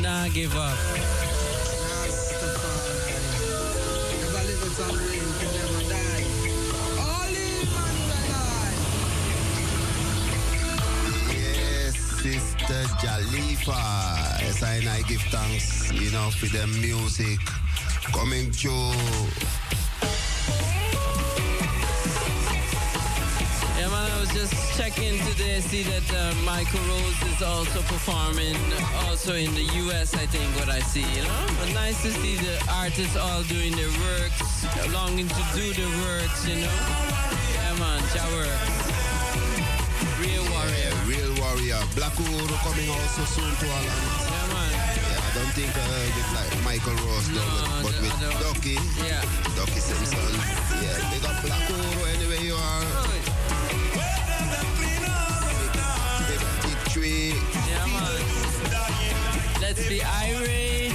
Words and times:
Not 0.00 0.32
give 0.32 0.54
up. 0.54 0.78
Sister 12.22 12.84
Jalifa. 13.00 14.08
And 14.62 14.88
I 14.88 15.02
give 15.02 15.20
thanks, 15.30 15.92
you 15.92 16.10
know, 16.10 16.30
for 16.30 16.46
the 16.46 16.66
music 16.80 17.38
coming 18.12 18.50
through. 18.52 19.77
Was 24.34 24.50
just 24.50 24.78
checking 24.78 25.18
today, 25.30 25.60
see 25.60 25.82
that 25.82 26.08
uh, 26.14 26.34
Michael 26.44 26.80
Rose 26.88 27.22
is 27.32 27.42
also 27.42 27.80
performing, 27.82 28.56
also 29.06 29.34
in 29.34 29.54
the 29.54 29.64
US, 29.84 30.14
I 30.14 30.26
think, 30.26 30.48
what 30.56 30.68
I 30.68 30.80
see, 30.80 31.02
you 31.02 31.22
know? 31.22 31.46
But 31.60 31.72
nice 31.74 32.02
to 32.02 32.10
see 32.10 32.36
the 32.36 32.56
artists 32.70 33.16
all 33.16 33.42
doing 33.44 33.72
their 33.76 33.92
works, 34.08 34.66
longing 34.92 35.28
to 35.28 35.42
do 35.54 35.72
the 35.72 35.88
works, 36.04 36.46
you 36.46 36.56
know? 36.56 36.78
Yeah, 37.54 37.78
man, 37.78 38.02
work. 38.34 38.60
Real 40.20 40.44
warrior. 40.50 40.74
Yeah, 40.76 41.08
real 41.08 41.32
warrior. 41.40 41.80
Black 41.94 42.12
Uhuru 42.18 42.56
coming 42.66 42.90
also 42.90 43.22
soon 43.24 43.52
to 43.60 43.66
Holland. 43.70 44.02
Yeah, 44.26 44.46
man. 44.50 44.70
Yeah, 44.98 45.28
I 45.28 45.30
don't 45.38 45.52
think 45.54 45.70
uh, 45.70 45.86
with 46.16 46.30
like 46.34 46.52
Michael 46.64 46.98
Ross, 47.06 47.28
no, 47.30 47.38
though, 47.38 47.86
but, 47.86 47.94
but 47.94 48.02
with 48.02 48.18
Ducky. 48.42 48.76
Yeah. 49.06 49.22
Ducky 49.54 49.80
Simpson. 49.80 50.18
Yeah, 50.82 50.98
they 51.10 51.20
got 51.22 51.38
Black 51.42 51.62
Uhuru 51.70 52.17
Let's 59.78 59.88
be 59.88 60.02
irate. 60.02 60.87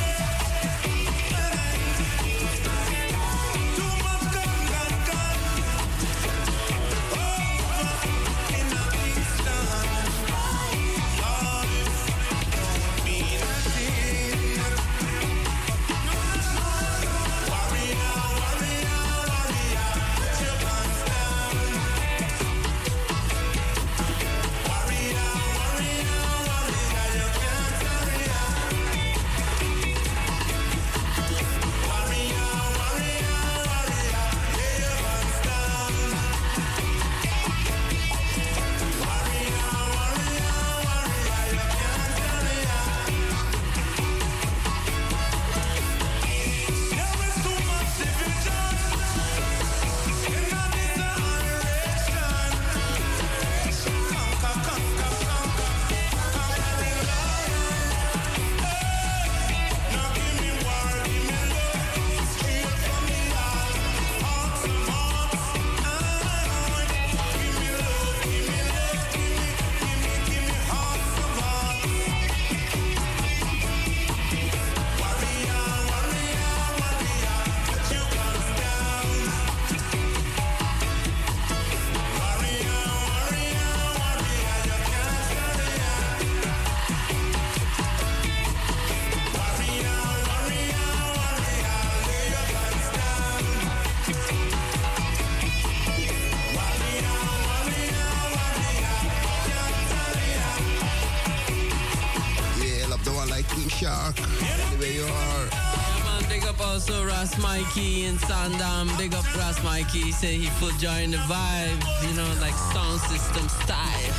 Mikey. 109.74 110.02
He 110.02 110.12
said 110.12 110.30
he 110.30 110.46
full 110.62 110.70
join 110.78 111.10
the 111.10 111.18
vibe, 111.26 111.82
you 112.06 112.14
know, 112.16 112.30
like 112.40 112.54
sound 112.74 113.02
system 113.10 113.50
style. 113.50 114.14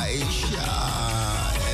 Aisha 0.00 0.64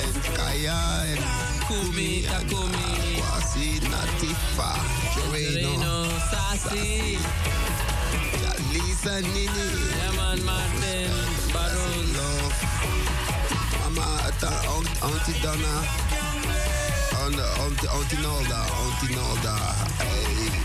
and 0.02 0.16
Kaya 0.34 0.80
and 1.14 1.22
Kumi, 1.66 2.22
Takumi. 2.26 2.90
Kwasi, 3.22 3.78
Natifa, 3.86 4.70
Joreno, 5.14 6.10
Sassy. 6.30 7.18
Lisa 8.72 9.20
Nini. 9.22 9.66
Yeah, 9.94 10.16
man, 10.18 10.44
Martin, 10.44 11.14
Baron. 11.54 12.02
Love. 12.18 12.54
Mama, 13.94 14.32
Auntie 15.06 15.38
Donna 15.40 15.74
Auntie, 17.24 18.16
Nolda, 18.16 18.60
Auntie 18.82 19.14
Nolda. 19.14 19.54
Hey, 20.02 20.63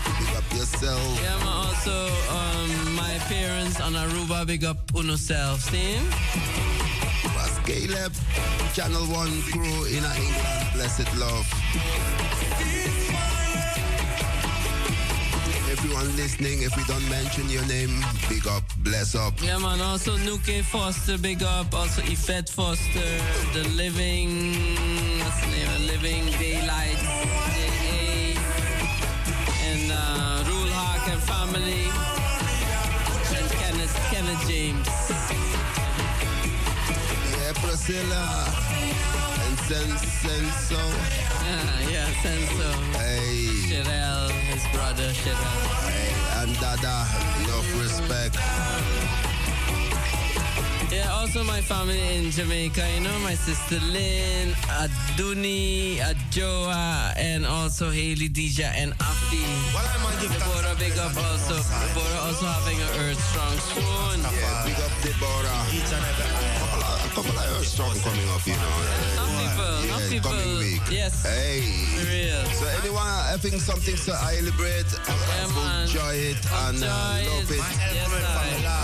yourself. 0.60 1.22
Yeah, 1.22 1.38
man, 1.38 1.46
also 1.46 1.96
um, 2.36 2.94
my 2.94 3.16
parents 3.32 3.80
on 3.80 3.94
Aruba, 3.94 4.46
big 4.46 4.62
up 4.64 4.76
uno 4.94 5.16
self, 5.16 5.60
see? 5.60 5.96
Was 7.34 7.58
Caleb, 7.64 8.12
Channel 8.74 9.06
1 9.06 9.42
crew 9.48 9.84
in 9.86 10.04
England, 10.04 10.66
blessed 10.74 11.08
love. 11.16 11.46
Everyone 15.70 16.14
listening, 16.16 16.60
if 16.62 16.76
we 16.76 16.84
don't 16.84 17.08
mention 17.08 17.48
your 17.48 17.64
name, 17.66 18.04
big 18.28 18.46
up, 18.46 18.64
bless 18.82 19.14
up. 19.14 19.32
Yeah, 19.42 19.56
man. 19.56 19.80
Also, 19.80 20.18
Nuke 20.18 20.62
Foster, 20.62 21.16
big 21.16 21.42
up. 21.42 21.72
Also, 21.72 22.02
Yvette 22.02 22.50
Foster, 22.50 23.10
The 23.54 23.66
Living, 23.76 24.30
James. 34.60 34.88
Yeah, 37.32 37.52
Priscilla, 37.64 38.24
and 39.44 39.56
Senso. 39.64 40.82
Yeah, 41.46 41.88
yeah, 41.94 42.08
Senso. 42.22 42.68
Hey. 43.00 43.48
Sherelle, 43.68 44.30
his 44.52 44.64
brother, 44.74 45.08
Sherelle. 45.20 45.68
Hey, 45.88 46.12
and 46.42 46.52
Dada, 46.60 46.96
enough 47.40 47.68
respect. 47.80 48.36
Yeah, 50.92 51.08
also 51.12 51.42
my 51.44 51.62
family 51.62 52.16
in 52.16 52.30
Jamaica, 52.30 52.84
you 52.94 53.00
know, 53.00 53.18
my 53.20 53.34
sister 53.34 53.80
Lynn, 53.86 54.54
Aduni, 55.20 55.98
Adjoa, 55.98 57.12
and 57.16 57.44
also 57.44 57.90
Haley, 57.90 58.30
Dija, 58.30 58.72
and 58.72 58.96
Afi. 58.96 59.44
Deborah, 60.16 60.74
big 60.78 60.96
up 60.96 61.14
also. 61.14 61.60
Deborah 61.60 62.20
also 62.24 62.46
having 62.46 62.80
an 62.80 62.88
Earth 63.04 63.20
Strong 63.28 63.56
soon. 63.68 64.20
Yeah, 64.32 64.64
big 64.64 64.80
up 64.80 64.92
Deborah. 65.04 65.60
Each 65.76 65.92
and 65.92 66.04
every 66.08 66.24
a 67.04 67.12
couple 67.12 67.36
of 67.36 67.52
Earth 67.52 67.66
Strong 67.68 68.00
coming 68.00 68.28
up, 68.32 68.46
you 68.46 68.56
know. 68.56 68.80
Some 69.20 69.28
people, 69.36 69.72
yeah, 69.84 69.92
some 69.92 70.08
people. 70.08 70.30
coming 70.30 70.58
week. 70.58 70.80
Yes. 70.90 71.20
Hey. 71.20 71.68
real. 72.00 72.40
So 72.56 72.64
anyone 72.80 73.04
having 73.28 73.60
something 73.60 73.96
to 73.96 74.16
celebrate, 74.16 74.88
yeah, 75.04 75.82
enjoy 75.84 76.14
it 76.32 76.40
and 76.64 76.80
uh, 76.80 77.20
love 77.28 77.50
it. 77.50 77.60
Yes, 77.92 78.08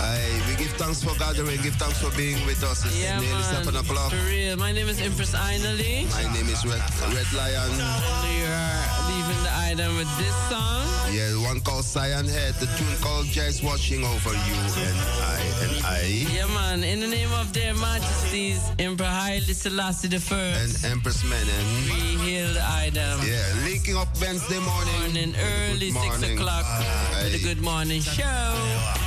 Hey, 0.05 0.37
we 0.45 0.45
give 0.45 0.46
thanks 0.77 1.03
for 1.03 1.17
gathering. 1.17 1.59
Give 1.61 1.75
thanks 1.75 2.01
for 2.01 2.15
being 2.15 2.45
with 2.45 2.63
us. 2.63 2.85
It's 2.85 3.01
yeah, 3.01 3.19
nearly 3.19 3.33
man. 3.33 3.65
7 3.65 3.75
o'clock. 3.75 4.11
For 4.11 4.29
real. 4.29 4.57
My 4.57 4.71
name 4.71 4.87
is 4.87 5.01
Empress 5.01 5.33
Ainali. 5.33 6.09
My 6.11 6.33
name 6.33 6.47
is 6.47 6.65
Red, 6.65 6.81
Red 7.13 7.29
Lion. 7.33 7.71
And 7.71 7.81
we 8.23 8.35
are 8.45 8.83
leaving 9.09 9.43
the 9.43 9.53
item 9.69 9.97
with 9.97 10.11
this 10.17 10.35
song. 10.49 10.85
Yeah, 11.11 11.47
one 11.47 11.59
called 11.61 11.85
Cyan 11.85 12.27
Head. 12.27 12.53
The 12.55 12.67
tune 12.77 12.97
called 13.01 13.25
Jazz 13.27 13.63
Watching 13.63 14.03
Over 14.03 14.33
You 14.33 14.55
and 14.85 14.99
I 15.23 15.41
and 15.63 15.85
I. 15.85 16.25
Yeah, 16.33 16.47
man. 16.47 16.83
In 16.83 16.99
the 16.99 17.07
name 17.07 17.31
of 17.33 17.53
their 17.53 17.73
majesties, 17.73 18.61
Emperor 18.77 19.07
Haile 19.07 19.53
Selassie 19.53 20.09
the 20.09 20.19
First. 20.19 20.83
And 20.83 20.93
Empress 20.93 21.23
Menen. 21.23 21.65
We 21.85 22.17
hail 22.23 22.53
the 22.53 22.63
item. 22.63 23.19
Yeah, 23.25 23.43
linking 23.63 23.97
up 23.97 24.09
Wednesday 24.21 24.59
morning. 24.59 25.01
Morning, 25.01 25.35
early, 25.39 25.91
6 25.91 26.23
o'clock. 26.23 26.65
With 27.23 27.33
the 27.33 27.43
good 27.43 27.61
morning 27.61 28.01
show. 28.01 29.06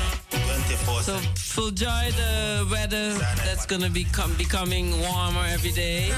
So 0.71 1.19
full 1.35 1.71
joy 1.73 2.13
the 2.17 2.69
weather 2.71 3.15
that's 3.45 3.67
gonna 3.67 3.91
be 3.91 4.05
com- 4.05 4.37
becoming 4.37 5.01
warmer 5.01 5.45
every 5.49 5.73
day. 5.73 6.13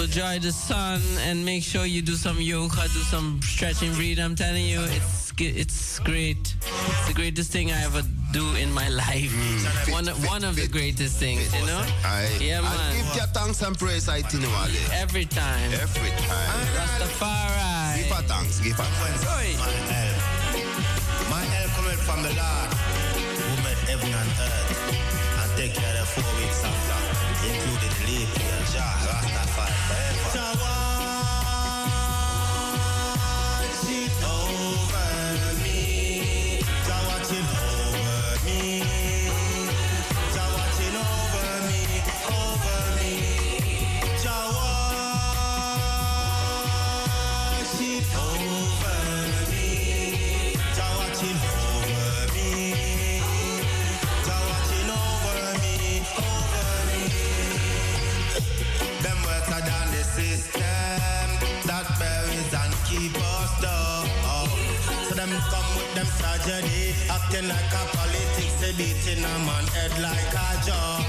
Enjoy 0.00 0.40
the 0.40 0.50
sun 0.50 1.00
and 1.20 1.44
make 1.44 1.62
sure 1.62 1.86
you 1.86 2.02
do 2.02 2.14
some 2.14 2.40
yoga, 2.40 2.82
do 2.88 3.02
some 3.06 3.40
stretching, 3.42 3.94
breathe. 3.94 4.18
I'm 4.18 4.34
telling 4.34 4.66
you, 4.66 4.80
it's 4.82 5.32
it's 5.38 6.00
great. 6.00 6.56
It's 6.62 7.06
the 7.06 7.14
greatest 7.14 7.52
thing 7.52 7.70
I 7.70 7.84
ever 7.84 8.02
do 8.32 8.44
in 8.56 8.72
my 8.74 8.88
life. 9.06 9.30
Mm, 9.30 9.92
one 9.92 10.04
fit, 10.06 10.28
one 10.28 10.40
fit, 10.40 10.48
of 10.48 10.54
fit, 10.56 10.64
the 10.64 10.72
greatest 10.72 11.18
things, 11.18 11.54
you 11.54 11.66
know. 11.66 11.84
I, 12.04 12.26
yeah, 12.40 12.62
man. 12.62 12.72
I 12.72 12.96
give 12.96 13.16
your 13.16 13.26
thanks 13.26 13.62
and 13.62 13.78
praise, 13.78 14.08
I 14.08 14.18
Every 14.92 15.26
time. 15.26 15.72
Every 15.74 16.10
time. 16.26 16.66
Rastafari. 16.74 17.98
Give 18.02 18.16
her 18.16 18.22
thanks. 18.22 18.58
Give 18.58 18.76
her 18.76 18.82
thanks. 18.82 19.24
My 19.58 19.70
help, 19.94 21.30
my 21.30 21.44
help 21.44 21.70
coming 21.70 21.98
from 21.98 22.22
the 22.24 22.30
Lord 22.34 22.66
who 22.76 23.14
made 23.14 23.15
heaven 24.12 24.28
and 24.28 24.40
earth 24.40 25.42
and 25.42 25.56
take 25.56 25.74
care 25.74 26.00
of 26.00 26.08
four 26.08 26.24
weeks 26.38 26.62
after, 26.64 27.48
including 27.48 27.94
leap 28.06 28.28
year, 28.38 28.60
Jah, 28.72 28.94
Rastafari 29.06 30.30
forever. 30.30 30.95
Tragedy. 66.46 66.94
Acting 67.10 67.48
like 67.48 67.74
a 67.74 67.82
politics, 67.96 68.54
they 68.60 68.72
beating 68.72 69.24
a 69.24 69.34
man 69.46 69.66
head 69.74 69.92
like 70.00 70.34
a 70.34 70.48
jaw. 70.66 71.02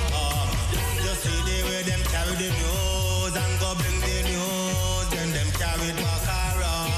Just 1.03 1.23
see 1.23 1.41
the 1.47 1.57
way 1.69 1.81
them 1.83 2.01
carry 2.11 2.35
the 2.35 2.49
news 2.59 3.35
and 3.35 3.53
go 3.59 3.75
bring 3.75 3.99
the 4.01 4.17
news, 4.29 5.07
then 5.13 5.29
them 5.31 5.49
carry 5.59 5.89
it 5.89 5.97
back 5.97 6.25
around. 6.57 6.91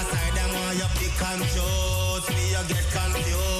Aside 0.00 0.34
them 0.36 0.52
all 0.60 0.74
you 0.74 0.88
pick 0.98 1.22
and 1.30 1.42
choose, 1.52 2.28
me 2.34 2.44
you 2.52 2.62
get 2.68 2.86
confused. 2.90 3.51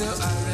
Echándote 0.00 0.44
de 0.44 0.49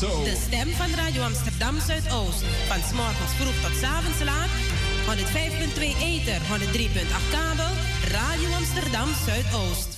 De 0.00 0.36
stem 0.46 0.70
van 0.70 0.94
Radio 0.94 1.22
Amsterdam 1.22 1.80
Zuidoost. 1.80 2.42
Van 2.68 2.80
s'morgens 2.88 3.32
vroeg 3.38 3.60
tot 3.62 3.78
s'avonds 3.80 4.22
laat. 4.22 4.50
105.2 5.06 5.80
Eter, 6.00 6.40
103.8 6.40 7.30
kabel. 7.30 7.72
Radio 8.10 8.52
Amsterdam 8.52 9.08
Zuidoost. 9.24 9.93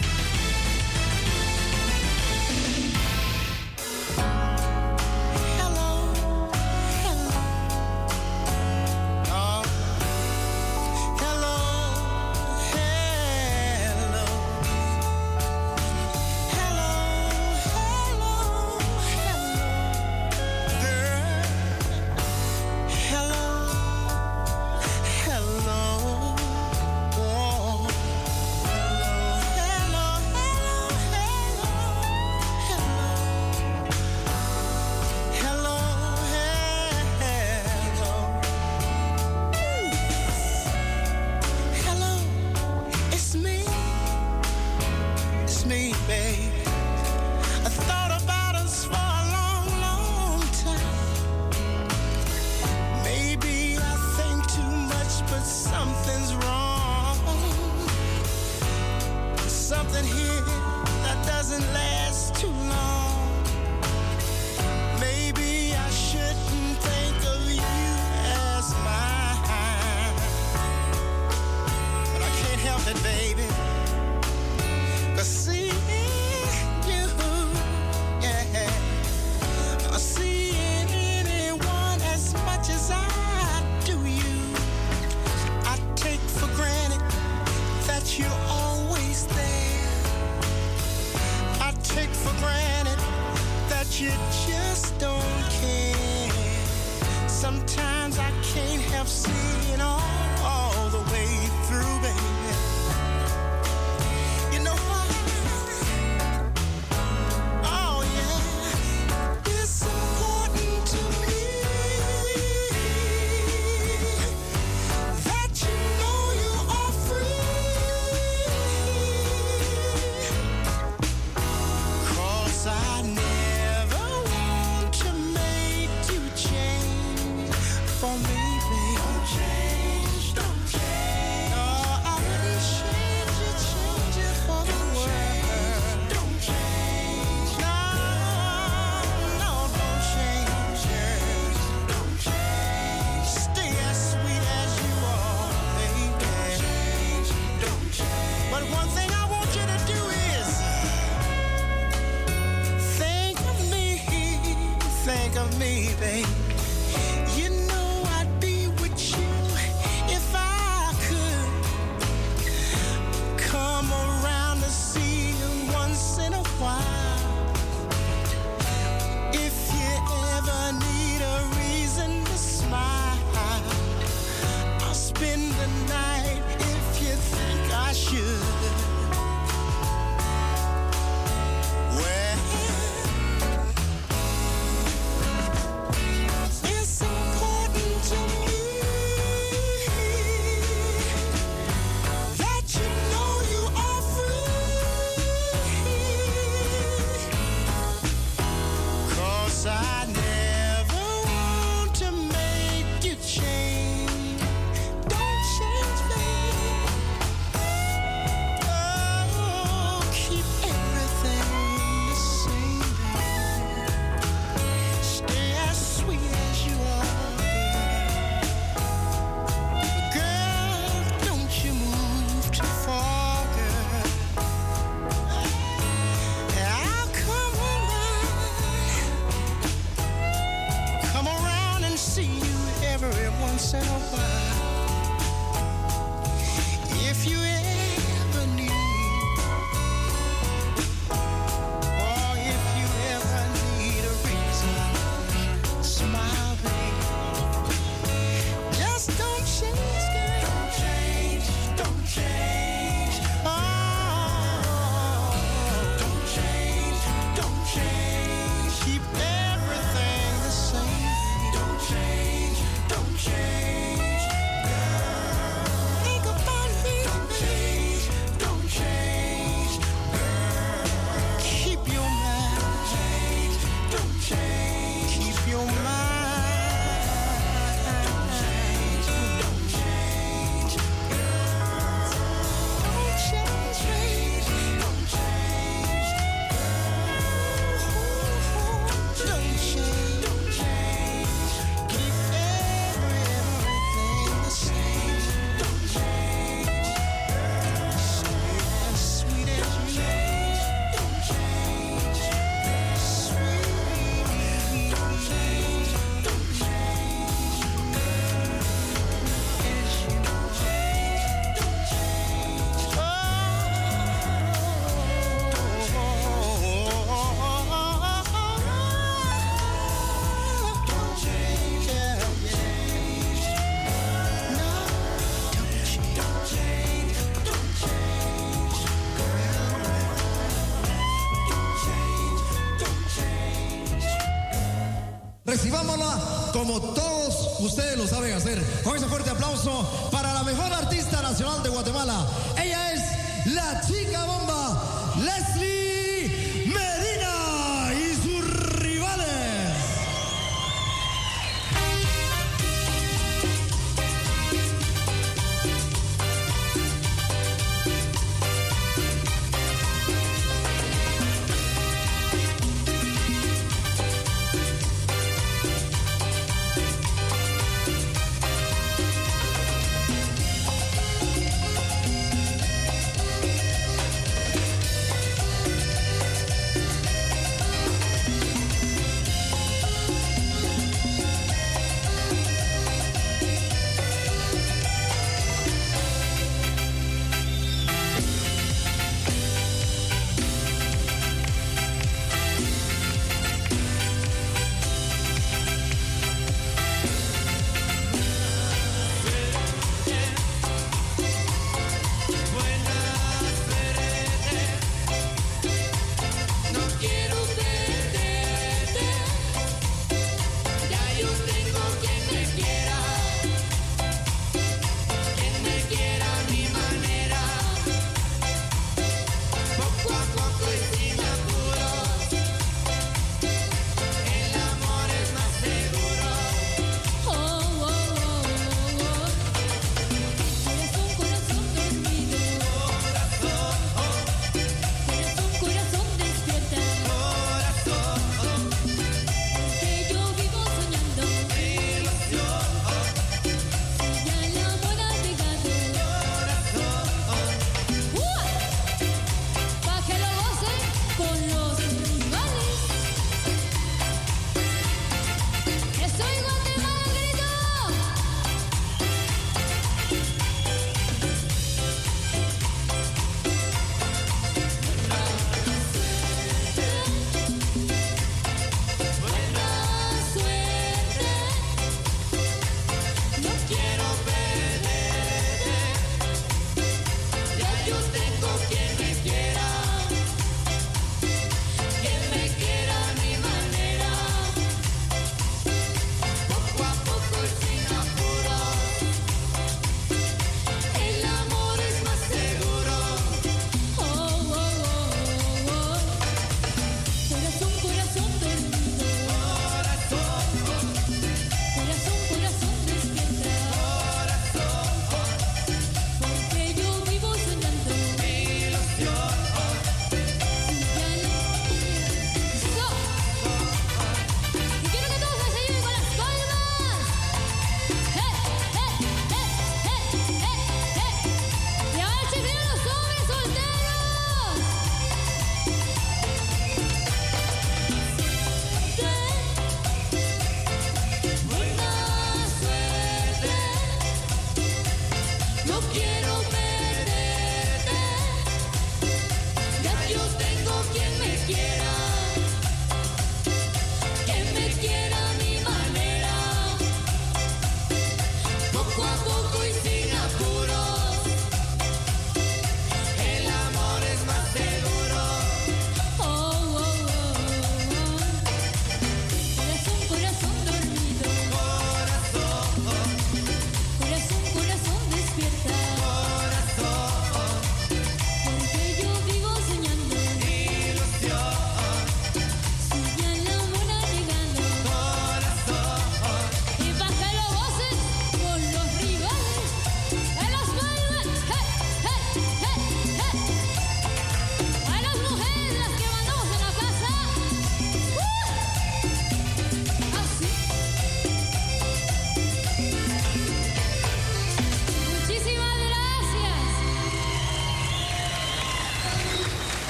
como 336.67 336.81
todos 336.81 337.61
ustedes 337.61 337.97
lo 337.97 338.09
saben 338.09 338.33
hacer. 338.35 338.61
Con 338.83 338.97
ese 338.97 339.07
fuerte 339.07 339.31
aplauso 339.31 339.89
para 340.11 340.35
la 340.35 340.43
mejor 340.43 340.73
artista 340.73 341.23
nacional 341.23 341.63
de 341.63 341.69
Guatemala, 341.69 342.27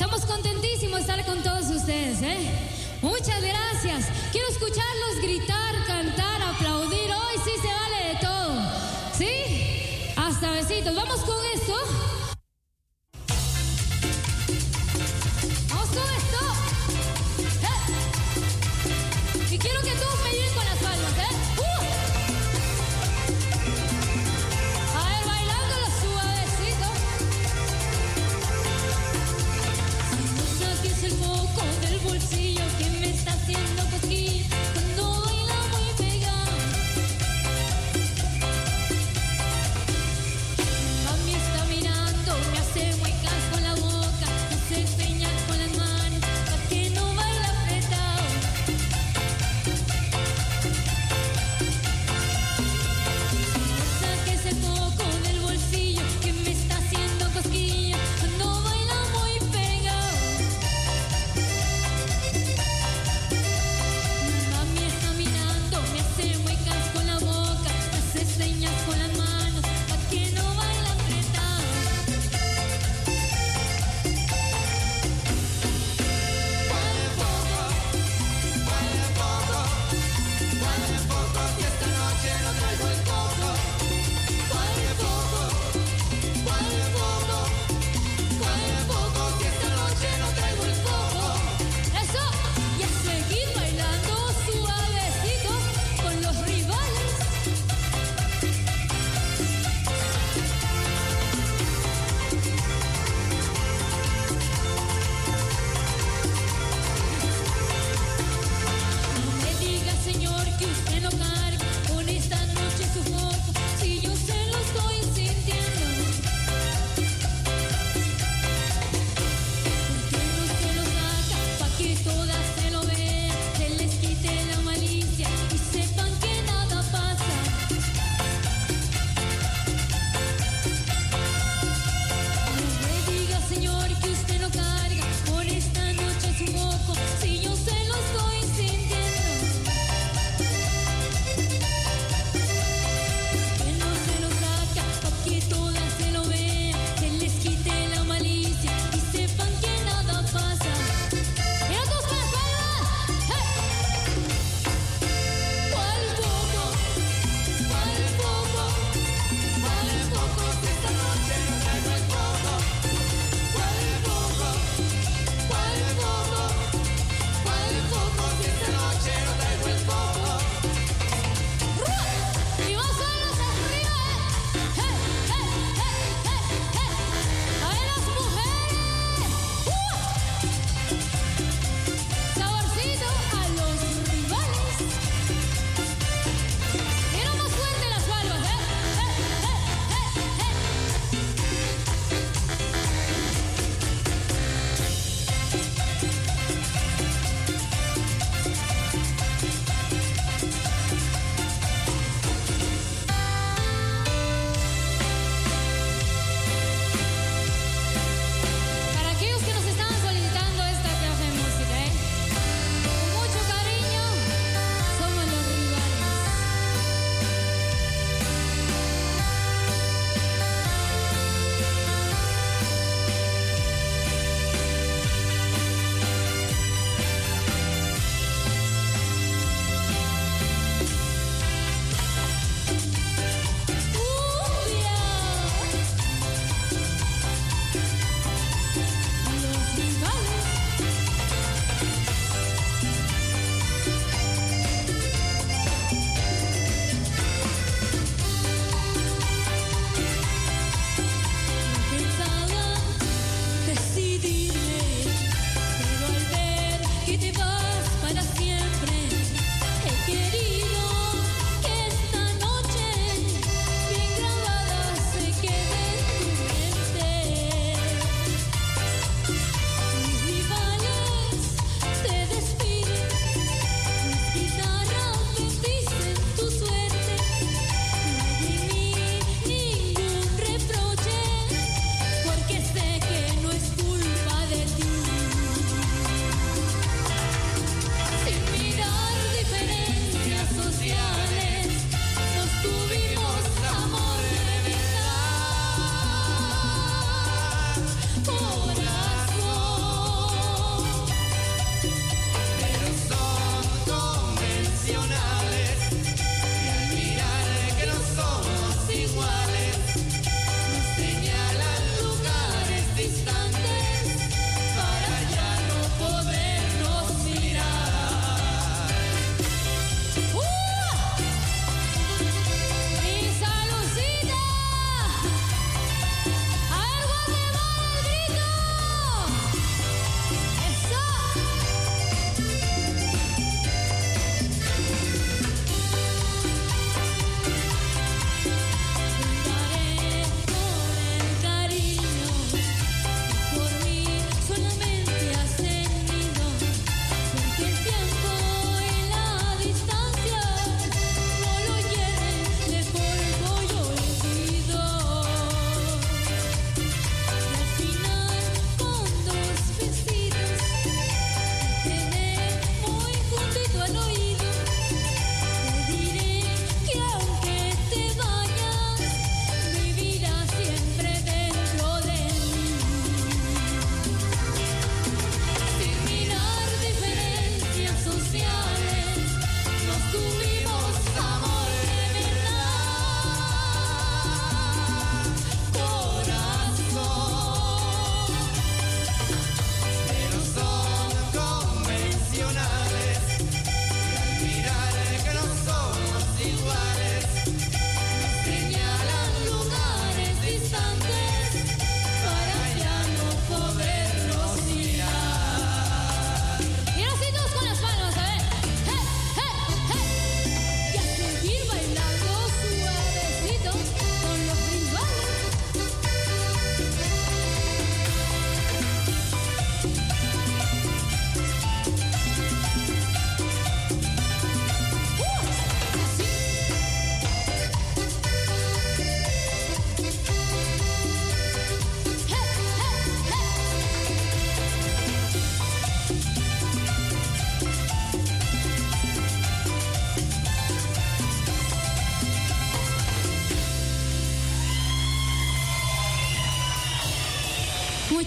Estamos 0.00 0.24
contentísimos 0.26 0.94
de 0.94 1.00
estar 1.00 1.26
con 1.26 1.42
todos 1.42 1.70
ustedes, 1.70 2.22
¿eh? 2.22 2.38
Muchas 3.02 3.42
gracias. 3.42 4.06
Quiero 4.30 4.46
escucharlos 4.46 5.20
gritar, 5.20 5.74
cantar, 5.88 6.40
aplaudir. 6.40 7.10
Hoy 7.10 7.34
sí 7.44 7.50
se 7.60 7.66
vale 7.66 8.14
de 8.14 8.20
todo. 8.20 8.62
¿Sí? 9.12 10.12
Hasta 10.14 10.52
besitos. 10.52 10.94
Vamos 10.94 11.18
con 11.22 11.44
esto. 11.52 11.74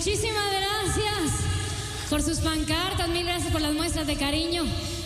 Muchísimas 0.03 0.51
gracias 0.51 1.31
por 2.09 2.23
sus 2.23 2.39
pancartas, 2.39 3.07
mil 3.09 3.23
gracias 3.23 3.51
por 3.51 3.61
las 3.61 3.71
muestras 3.71 4.07
de 4.07 4.15
cariño. 4.15 4.63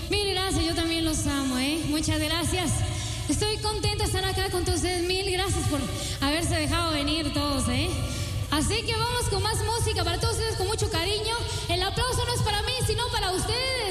Mil 0.09 0.29
gracias, 0.29 0.63
yo 0.63 0.73
también 0.73 1.03
los 1.03 1.27
amo, 1.27 1.59
¿eh? 1.59 1.81
Muchas 1.89 2.17
gracias. 2.17 2.71
Estoy 3.27 3.57
contenta 3.57 4.05
de 4.05 4.09
estar 4.09 4.23
acá 4.23 4.49
con 4.51 4.63
todos 4.63 4.77
ustedes. 4.77 5.05
Mil 5.05 5.29
gracias 5.29 5.67
por 5.67 5.81
haberse 6.21 6.55
dejado 6.55 6.93
venir 6.93 7.33
todos, 7.33 7.67
¿eh? 7.67 7.89
Así 8.51 8.83
que 8.83 8.95
vamos 8.95 9.25
con 9.29 9.43
más 9.43 9.57
música 9.65 10.05
para 10.05 10.17
todos 10.17 10.35
ustedes 10.35 10.55
con 10.55 10.67
mucho 10.67 10.89
cariño. 10.89 11.35
El 11.67 11.83
aplauso 11.83 12.23
no 12.25 12.33
es 12.33 12.41
para 12.41 12.61
mí, 12.61 12.71
sino 12.87 13.05
para 13.11 13.31
ustedes. 13.31 13.84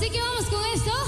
Así 0.00 0.08
que 0.08 0.18
vamos 0.18 0.46
con 0.46 0.64
esto. 0.64 0.99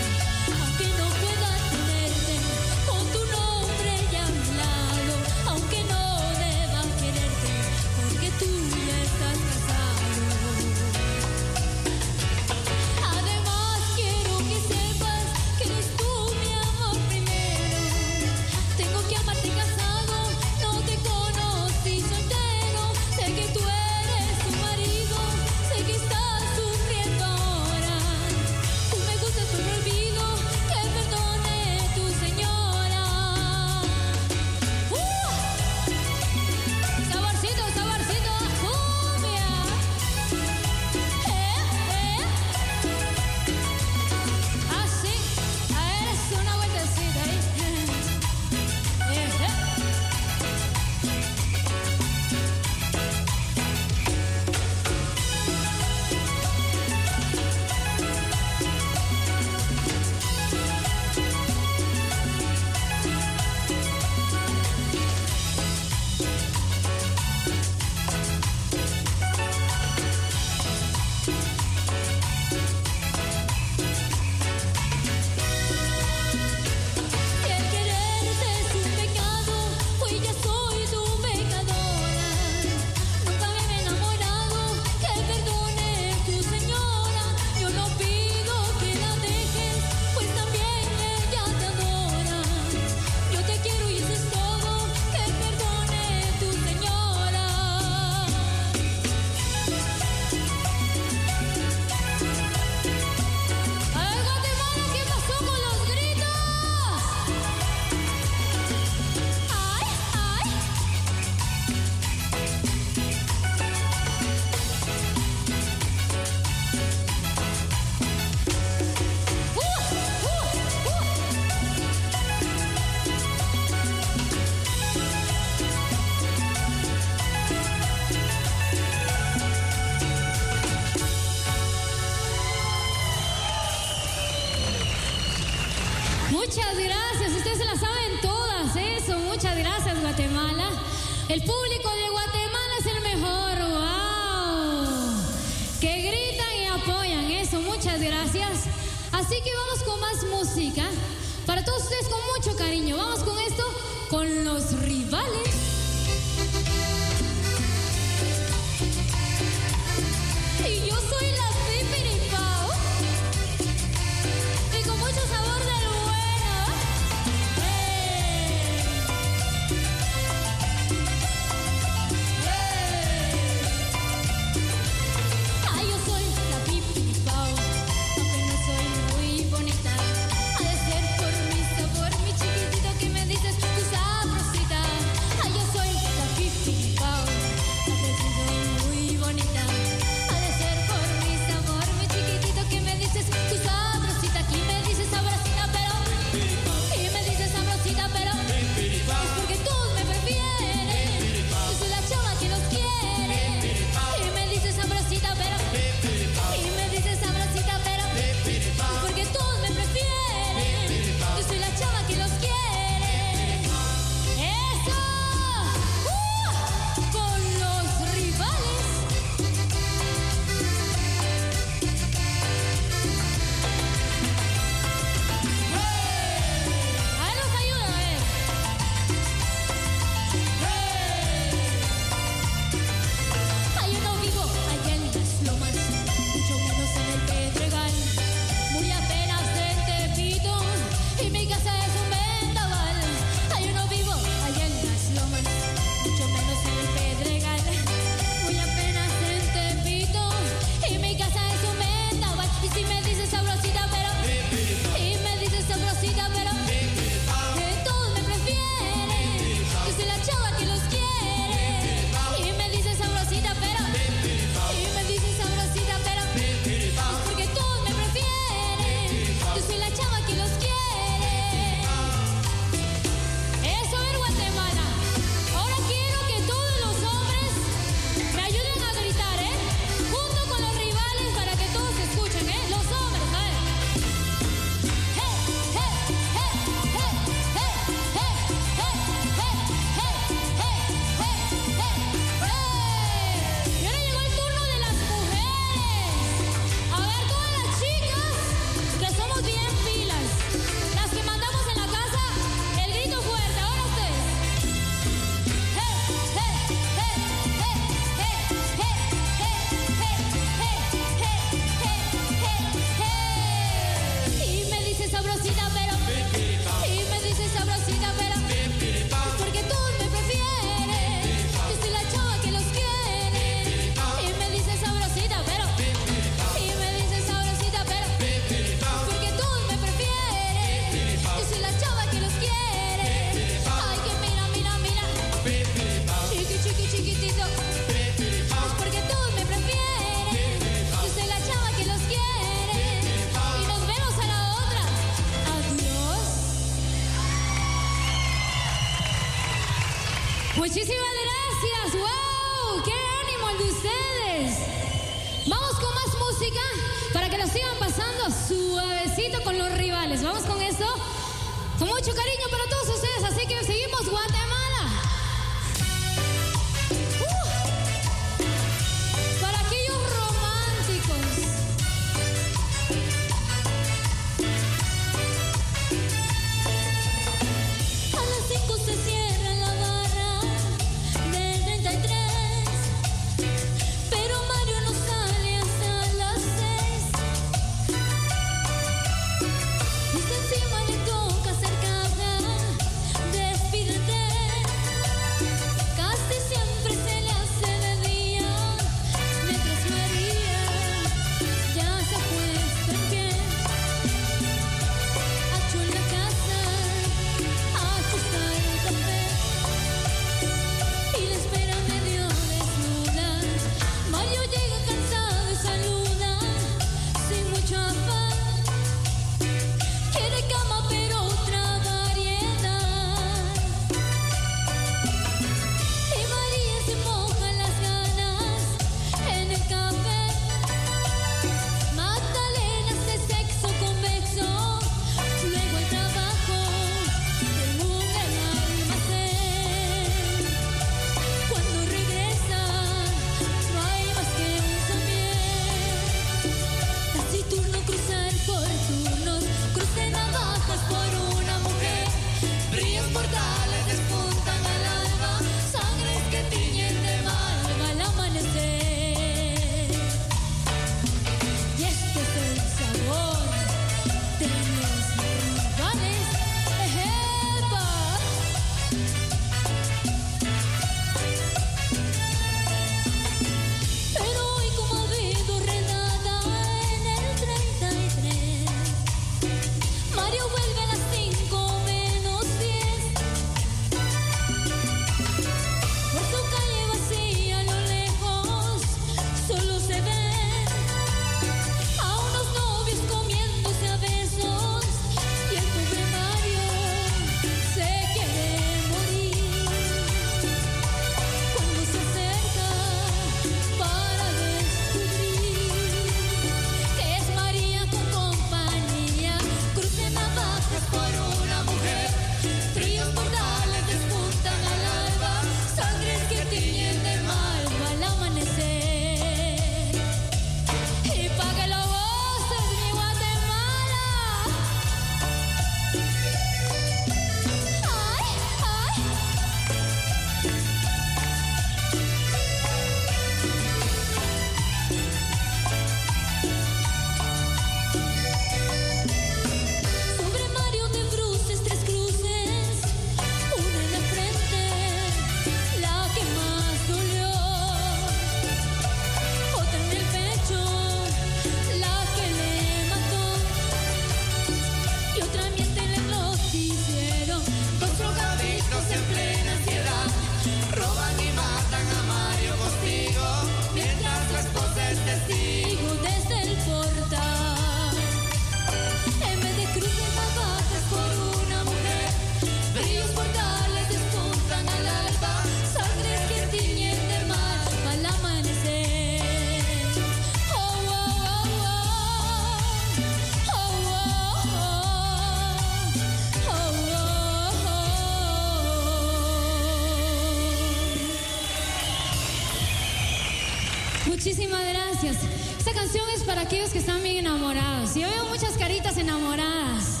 Aquellos 596.50 596.70
que 596.70 596.80
están 596.80 597.00
bien 597.00 597.18
enamorados. 597.18 597.94
Yo 597.94 598.08
veo 598.08 598.24
muchas 598.24 598.56
caritas 598.58 598.96
enamoradas. 598.96 600.00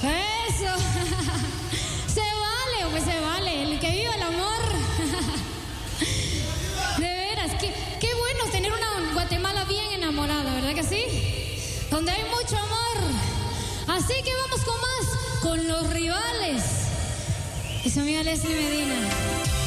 Eso. 0.00 0.64
Se 2.14 2.20
vale, 2.20 2.90
pues 2.90 3.04
se 3.04 3.20
vale. 3.20 3.64
El 3.64 3.78
que 3.78 3.90
viva 3.90 4.14
el 4.14 4.22
amor. 4.22 4.62
De 6.98 7.06
veras, 7.06 7.50
qué, 7.60 7.70
qué 8.00 8.14
bueno 8.14 8.50
tener 8.50 8.72
una 8.72 9.12
Guatemala 9.12 9.64
bien 9.64 9.92
enamorada, 9.92 10.54
¿verdad 10.54 10.74
que 10.74 10.84
sí? 10.84 11.04
Donde 11.90 12.12
hay 12.12 12.22
mucho 12.30 12.56
amor. 12.56 12.96
Así 13.88 14.14
que 14.22 14.32
vamos 14.42 14.64
con 14.64 14.80
más, 14.80 15.42
con 15.42 15.68
los 15.68 15.92
rivales. 15.92 16.62
Y 17.84 17.90
su 17.90 18.00
amiga 18.00 18.22
Leslie 18.22 18.54
Medina. 18.54 19.63